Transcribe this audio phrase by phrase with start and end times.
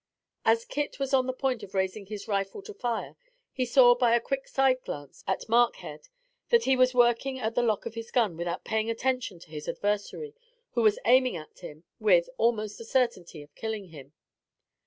[0.43, 3.15] As Kit was on the point of raising his rifle to fire
[3.53, 6.09] he saw by a quick side glance at Markhead,
[6.49, 9.67] that he was working at the lock of his gun without paying attention to his
[9.67, 10.33] adversary
[10.71, 14.13] who was aiming at him with, almost, a certainty of killing him.